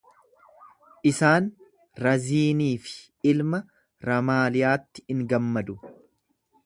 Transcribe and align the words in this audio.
Isaan 1.09 1.49
Raziinii 2.05 2.71
fi 2.87 2.95
ilma 3.33 3.61
Ramaaliyaatti 4.09 5.07
in 5.17 5.21
gammadu. 5.35 5.77